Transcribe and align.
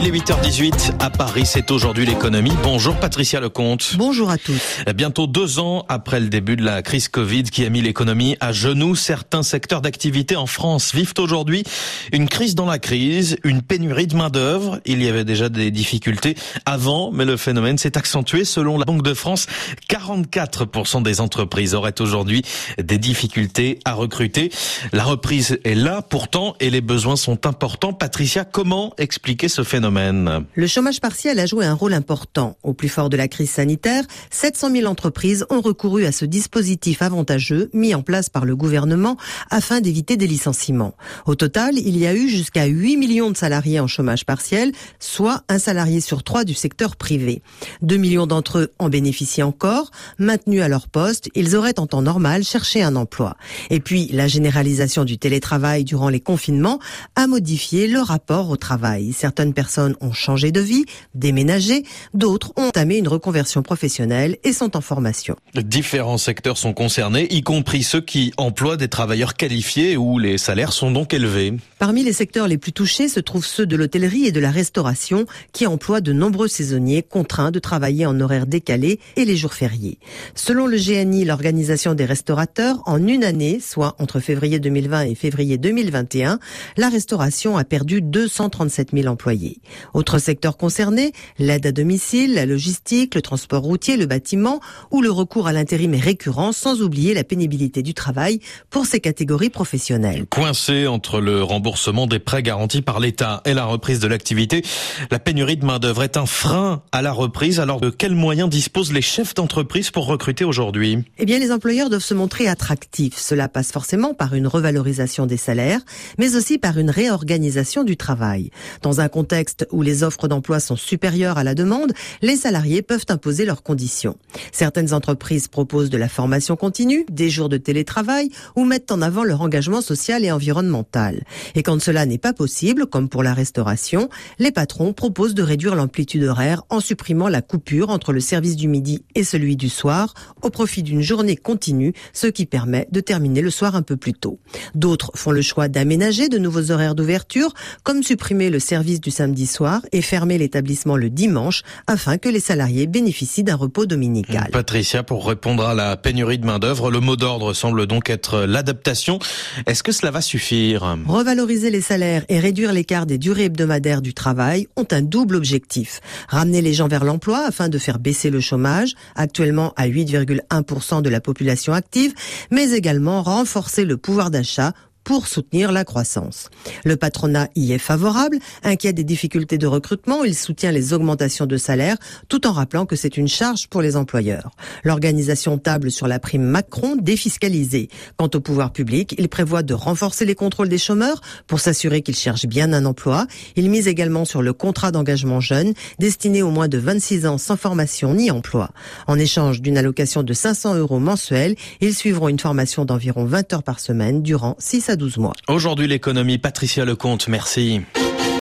Il 0.00 0.06
est 0.06 0.12
8h18 0.12 0.92
à 1.00 1.10
Paris, 1.10 1.42
c'est 1.44 1.72
aujourd'hui 1.72 2.06
l'économie. 2.06 2.52
Bonjour 2.62 2.94
Patricia 2.94 3.40
Lecomte. 3.40 3.96
Bonjour 3.96 4.30
à 4.30 4.38
tous. 4.38 4.84
Bientôt 4.94 5.26
deux 5.26 5.58
ans 5.58 5.84
après 5.88 6.20
le 6.20 6.28
début 6.28 6.54
de 6.54 6.64
la 6.64 6.82
crise 6.82 7.08
Covid 7.08 7.42
qui 7.42 7.64
a 7.64 7.68
mis 7.68 7.82
l'économie 7.82 8.36
à 8.38 8.52
genoux, 8.52 8.94
certains 8.94 9.42
secteurs 9.42 9.82
d'activité 9.82 10.36
en 10.36 10.46
France 10.46 10.94
vivent 10.94 11.14
aujourd'hui 11.18 11.64
une 12.12 12.28
crise 12.28 12.54
dans 12.54 12.66
la 12.66 12.78
crise, 12.78 13.38
une 13.42 13.60
pénurie 13.60 14.06
de 14.06 14.14
main 14.14 14.30
d'œuvre. 14.30 14.78
Il 14.86 15.02
y 15.02 15.08
avait 15.08 15.24
déjà 15.24 15.48
des 15.48 15.72
difficultés 15.72 16.36
avant, 16.64 17.10
mais 17.10 17.24
le 17.24 17.36
phénomène 17.36 17.76
s'est 17.76 17.98
accentué. 17.98 18.44
Selon 18.44 18.78
la 18.78 18.84
Banque 18.84 19.02
de 19.02 19.14
France, 19.14 19.48
44% 19.90 21.02
des 21.02 21.20
entreprises 21.20 21.74
auraient 21.74 22.00
aujourd'hui 22.00 22.42
des 22.80 22.98
difficultés 22.98 23.80
à 23.84 23.94
recruter. 23.94 24.52
La 24.92 25.02
reprise 25.02 25.58
est 25.64 25.74
là 25.74 26.02
pourtant 26.02 26.54
et 26.60 26.70
les 26.70 26.82
besoins 26.82 27.16
sont 27.16 27.46
importants. 27.46 27.92
Patricia, 27.92 28.44
comment 28.44 28.94
expliquer 28.96 29.48
ce 29.48 29.64
phénomène? 29.64 29.87
Le 29.90 30.66
chômage 30.66 31.00
partiel 31.00 31.38
a 31.38 31.46
joué 31.46 31.64
un 31.64 31.74
rôle 31.74 31.92
important. 31.92 32.56
Au 32.62 32.72
plus 32.72 32.88
fort 32.88 33.08
de 33.08 33.16
la 33.16 33.28
crise 33.28 33.50
sanitaire, 33.50 34.04
700 34.30 34.70
000 34.72 34.86
entreprises 34.86 35.46
ont 35.50 35.60
recouru 35.60 36.04
à 36.04 36.12
ce 36.12 36.24
dispositif 36.24 37.02
avantageux 37.02 37.70
mis 37.72 37.94
en 37.94 38.02
place 38.02 38.28
par 38.28 38.44
le 38.44 38.56
gouvernement 38.56 39.16
afin 39.50 39.80
d'éviter 39.80 40.16
des 40.16 40.26
licenciements. 40.26 40.94
Au 41.26 41.34
total, 41.34 41.78
il 41.78 41.96
y 41.96 42.06
a 42.06 42.14
eu 42.14 42.28
jusqu'à 42.28 42.66
8 42.66 42.96
millions 42.96 43.30
de 43.30 43.36
salariés 43.36 43.80
en 43.80 43.86
chômage 43.86 44.24
partiel, 44.24 44.72
soit 44.98 45.42
un 45.48 45.58
salarié 45.58 46.00
sur 46.00 46.22
trois 46.22 46.44
du 46.44 46.54
secteur 46.54 46.96
privé. 46.96 47.42
2 47.82 47.96
millions 47.96 48.26
d'entre 48.26 48.58
eux 48.58 48.72
en 48.78 48.88
bénéficient 48.88 49.42
encore. 49.42 49.90
Maintenus 50.18 50.62
à 50.62 50.68
leur 50.68 50.88
poste, 50.88 51.30
ils 51.34 51.56
auraient 51.56 51.78
en 51.78 51.86
temps 51.86 52.02
normal 52.02 52.44
cherché 52.44 52.82
un 52.82 52.96
emploi. 52.96 53.36
Et 53.70 53.80
puis, 53.80 54.08
la 54.12 54.28
généralisation 54.28 55.04
du 55.04 55.18
télétravail 55.18 55.84
durant 55.84 56.08
les 56.08 56.20
confinements 56.20 56.78
a 57.16 57.26
modifié 57.26 57.86
le 57.86 58.00
rapport 58.00 58.50
au 58.50 58.56
travail. 58.56 59.12
Certaines 59.12 59.54
personnes 59.54 59.77
ont 59.78 60.12
changé 60.12 60.52
de 60.52 60.60
vie, 60.60 60.84
déménagé, 61.14 61.84
d'autres 62.14 62.52
ont 62.56 62.68
entamé 62.68 62.98
une 62.98 63.08
reconversion 63.08 63.62
professionnelle 63.62 64.36
et 64.44 64.52
sont 64.52 64.76
en 64.76 64.80
formation. 64.80 65.36
Différents 65.54 66.18
secteurs 66.18 66.58
sont 66.58 66.74
concernés, 66.74 67.26
y 67.30 67.42
compris 67.42 67.82
ceux 67.82 68.00
qui 68.00 68.32
emploient 68.36 68.76
des 68.76 68.88
travailleurs 68.88 69.34
qualifiés 69.34 69.96
où 69.96 70.18
les 70.18 70.38
salaires 70.38 70.72
sont 70.72 70.90
donc 70.90 71.14
élevés. 71.14 71.54
Parmi 71.78 72.04
les 72.04 72.12
secteurs 72.12 72.48
les 72.48 72.58
plus 72.58 72.72
touchés 72.72 73.08
se 73.08 73.20
trouvent 73.20 73.46
ceux 73.46 73.66
de 73.66 73.76
l'hôtellerie 73.76 74.26
et 74.26 74.32
de 74.32 74.40
la 74.40 74.50
restauration 74.50 75.26
qui 75.52 75.66
emploient 75.66 76.00
de 76.00 76.12
nombreux 76.12 76.48
saisonniers 76.48 77.02
contraints 77.02 77.50
de 77.50 77.58
travailler 77.58 78.06
en 78.06 78.20
horaire 78.20 78.46
décalé 78.46 79.00
et 79.16 79.24
les 79.24 79.36
jours 79.36 79.54
fériés. 79.54 79.98
Selon 80.34 80.66
le 80.66 80.76
GNI, 80.76 81.24
l'organisation 81.24 81.94
des 81.94 82.04
restaurateurs, 82.04 82.82
en 82.86 83.06
une 83.06 83.24
année, 83.24 83.60
soit 83.60 83.96
entre 83.98 84.20
février 84.20 84.58
2020 84.58 85.02
et 85.02 85.14
février 85.14 85.58
2021, 85.58 86.38
la 86.76 86.88
restauration 86.88 87.56
a 87.56 87.64
perdu 87.64 88.02
237 88.02 88.90
000 88.92 89.06
employés. 89.08 89.57
Autres 89.94 90.18
secteurs 90.18 90.56
concernés, 90.56 91.12
l'aide 91.38 91.66
à 91.66 91.72
domicile, 91.72 92.34
la 92.34 92.46
logistique, 92.46 93.14
le 93.14 93.22
transport 93.22 93.62
routier, 93.62 93.96
le 93.96 94.06
bâtiment 94.06 94.60
ou 94.90 95.02
le 95.02 95.10
recours 95.10 95.46
à 95.46 95.52
l'intérim 95.52 95.94
est 95.94 96.00
récurrent, 96.00 96.52
sans 96.52 96.82
oublier 96.82 97.14
la 97.14 97.24
pénibilité 97.24 97.82
du 97.82 97.94
travail 97.94 98.40
pour 98.70 98.86
ces 98.86 99.00
catégories 99.00 99.50
professionnelles. 99.50 100.26
Coincé 100.30 100.86
entre 100.86 101.20
le 101.20 101.42
remboursement 101.42 102.06
des 102.06 102.18
prêts 102.18 102.42
garantis 102.42 102.82
par 102.82 103.00
l'État 103.00 103.42
et 103.44 103.54
la 103.54 103.64
reprise 103.64 104.00
de 104.00 104.08
l'activité, 104.08 104.62
la 105.10 105.18
pénurie 105.18 105.56
de 105.56 105.64
main-d'œuvre 105.64 106.02
est 106.02 106.16
un 106.16 106.26
frein 106.26 106.82
à 106.92 107.02
la 107.02 107.12
reprise. 107.12 107.60
Alors 107.60 107.80
de 107.80 107.90
quels 107.90 108.14
moyens 108.14 108.48
disposent 108.48 108.92
les 108.92 109.02
chefs 109.02 109.34
d'entreprise 109.34 109.90
pour 109.90 110.06
recruter 110.06 110.44
aujourd'hui? 110.44 111.04
Eh 111.18 111.24
bien, 111.24 111.38
les 111.38 111.52
employeurs 111.52 111.90
doivent 111.90 112.02
se 112.02 112.14
montrer 112.14 112.48
attractifs. 112.48 113.18
Cela 113.18 113.48
passe 113.48 113.72
forcément 113.72 114.14
par 114.14 114.34
une 114.34 114.46
revalorisation 114.46 115.26
des 115.26 115.36
salaires, 115.36 115.80
mais 116.18 116.36
aussi 116.36 116.58
par 116.58 116.78
une 116.78 116.90
réorganisation 116.90 117.84
du 117.84 117.96
travail. 117.96 118.50
Dans 118.82 119.00
un 119.00 119.08
contexte 119.08 119.47
où 119.72 119.82
les 119.82 120.02
offres 120.02 120.28
d'emploi 120.28 120.60
sont 120.60 120.76
supérieures 120.76 121.38
à 121.38 121.44
la 121.44 121.54
demande, 121.54 121.92
les 122.22 122.36
salariés 122.36 122.82
peuvent 122.82 123.06
imposer 123.08 123.44
leurs 123.44 123.62
conditions. 123.62 124.16
Certaines 124.52 124.92
entreprises 124.92 125.48
proposent 125.48 125.90
de 125.90 125.98
la 125.98 126.08
formation 126.08 126.56
continue, 126.56 127.04
des 127.10 127.30
jours 127.30 127.48
de 127.48 127.56
télétravail 127.56 128.30
ou 128.56 128.64
mettent 128.64 128.92
en 128.92 129.02
avant 129.02 129.24
leur 129.24 129.40
engagement 129.40 129.80
social 129.80 130.24
et 130.24 130.32
environnemental. 130.32 131.24
Et 131.54 131.62
quand 131.62 131.80
cela 131.80 132.06
n'est 132.06 132.18
pas 132.18 132.32
possible, 132.32 132.86
comme 132.86 133.08
pour 133.08 133.22
la 133.22 133.34
restauration, 133.34 134.08
les 134.38 134.52
patrons 134.52 134.92
proposent 134.92 135.34
de 135.34 135.42
réduire 135.42 135.74
l'amplitude 135.74 136.24
horaire 136.24 136.62
en 136.70 136.80
supprimant 136.80 137.28
la 137.28 137.42
coupure 137.42 137.90
entre 137.90 138.12
le 138.12 138.20
service 138.20 138.56
du 138.56 138.68
midi 138.68 139.04
et 139.14 139.24
celui 139.24 139.56
du 139.56 139.68
soir 139.68 140.14
au 140.42 140.50
profit 140.50 140.82
d'une 140.82 141.02
journée 141.02 141.36
continue, 141.36 141.92
ce 142.12 142.26
qui 142.26 142.46
permet 142.46 142.88
de 142.92 143.00
terminer 143.00 143.42
le 143.42 143.50
soir 143.50 143.76
un 143.76 143.82
peu 143.82 143.96
plus 143.96 144.14
tôt. 144.14 144.38
D'autres 144.74 145.10
font 145.14 145.30
le 145.30 145.42
choix 145.42 145.68
d'aménager 145.68 146.28
de 146.28 146.38
nouveaux 146.38 146.70
horaires 146.70 146.94
d'ouverture, 146.94 147.52
comme 147.82 148.02
supprimer 148.02 148.50
le 148.50 148.58
service 148.58 149.00
du 149.00 149.10
samedi 149.38 149.46
soir 149.46 149.82
et 149.92 150.02
fermer 150.02 150.36
l'établissement 150.36 150.96
le 150.96 151.10
dimanche 151.10 151.62
afin 151.86 152.18
que 152.18 152.28
les 152.28 152.40
salariés 152.40 152.86
bénéficient 152.86 153.44
d'un 153.44 153.54
repos 153.54 153.86
dominical. 153.86 154.48
Patricia, 154.52 155.02
pour 155.02 155.26
répondre 155.26 155.64
à 155.64 155.74
la 155.74 155.96
pénurie 155.96 156.38
de 156.38 156.46
main-d'œuvre, 156.46 156.90
le 156.90 157.00
mot 157.00 157.14
d'ordre 157.14 157.52
semble 157.52 157.86
donc 157.86 158.10
être 158.10 158.40
l'adaptation. 158.40 159.18
Est-ce 159.66 159.82
que 159.82 159.92
cela 159.92 160.10
va 160.10 160.20
suffire? 160.20 160.96
Revaloriser 161.06 161.70
les 161.70 161.80
salaires 161.80 162.24
et 162.28 162.40
réduire 162.40 162.72
l'écart 162.72 163.06
des 163.06 163.18
durées 163.18 163.44
hebdomadaires 163.44 164.02
du 164.02 164.12
travail 164.12 164.66
ont 164.76 164.86
un 164.90 165.02
double 165.02 165.36
objectif. 165.36 166.00
Ramener 166.28 166.60
les 166.60 166.74
gens 166.74 166.88
vers 166.88 167.04
l'emploi 167.04 167.44
afin 167.46 167.68
de 167.68 167.78
faire 167.78 167.98
baisser 167.98 168.30
le 168.30 168.40
chômage, 168.40 168.94
actuellement 169.14 169.72
à 169.76 169.86
8,1% 169.86 171.02
de 171.02 171.10
la 171.10 171.20
population 171.20 171.72
active, 171.72 172.12
mais 172.50 172.72
également 172.72 173.22
renforcer 173.22 173.84
le 173.84 173.96
pouvoir 173.96 174.30
d'achat 174.30 174.72
pour 175.08 175.26
soutenir 175.26 175.72
la 175.72 175.86
croissance. 175.86 176.50
Le 176.84 176.98
patronat 176.98 177.48
y 177.54 177.72
est 177.72 177.78
favorable, 177.78 178.38
inquiet 178.62 178.92
des 178.92 179.04
difficultés 179.04 179.56
de 179.56 179.66
recrutement, 179.66 180.22
il 180.22 180.34
soutient 180.34 180.70
les 180.70 180.92
augmentations 180.92 181.46
de 181.46 181.56
salaire 181.56 181.96
tout 182.28 182.46
en 182.46 182.52
rappelant 182.52 182.84
que 182.84 182.94
c'est 182.94 183.16
une 183.16 183.26
charge 183.26 183.68
pour 183.68 183.80
les 183.80 183.96
employeurs. 183.96 184.50
L'organisation 184.84 185.56
table 185.56 185.90
sur 185.90 186.08
la 186.08 186.18
prime 186.18 186.42
Macron 186.42 186.94
défiscalisée. 186.94 187.88
Quant 188.18 188.28
au 188.34 188.40
pouvoir 188.40 188.70
public, 188.70 189.14
il 189.16 189.30
prévoit 189.30 189.62
de 189.62 189.72
renforcer 189.72 190.26
les 190.26 190.34
contrôles 190.34 190.68
des 190.68 190.76
chômeurs 190.76 191.22
pour 191.46 191.60
s'assurer 191.60 192.02
qu'ils 192.02 192.14
cherchent 192.14 192.46
bien 192.46 192.74
un 192.74 192.84
emploi. 192.84 193.26
Il 193.56 193.70
mise 193.70 193.88
également 193.88 194.26
sur 194.26 194.42
le 194.42 194.52
contrat 194.52 194.92
d'engagement 194.92 195.40
jeune 195.40 195.72
destiné 195.98 196.42
aux 196.42 196.50
moins 196.50 196.68
de 196.68 196.76
26 196.76 197.24
ans 197.24 197.38
sans 197.38 197.56
formation 197.56 198.12
ni 198.12 198.30
emploi. 198.30 198.72
En 199.06 199.18
échange 199.18 199.62
d'une 199.62 199.78
allocation 199.78 200.22
de 200.22 200.34
500 200.34 200.74
euros 200.74 200.98
mensuels, 200.98 201.54
ils 201.80 201.94
suivront 201.94 202.28
une 202.28 202.38
formation 202.38 202.84
d'environ 202.84 203.24
20 203.24 203.54
heures 203.54 203.62
par 203.62 203.80
semaine 203.80 204.22
durant 204.22 204.54
6 204.58 204.90
à 204.90 204.97
12 204.98 205.16
mois. 205.16 205.32
Aujourd'hui, 205.48 205.86
l'économie, 205.86 206.36
Patricia 206.36 206.84
Lecomte, 206.84 207.28
merci. 207.28 207.80